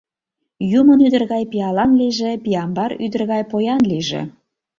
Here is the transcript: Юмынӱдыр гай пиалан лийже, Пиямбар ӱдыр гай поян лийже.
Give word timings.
Юмынӱдыр 0.79 1.23
гай 1.31 1.43
пиалан 1.51 1.91
лийже, 1.99 2.31
Пиямбар 2.43 2.91
ӱдыр 3.05 3.21
гай 3.31 3.43
поян 3.51 3.81
лийже. 3.91 4.21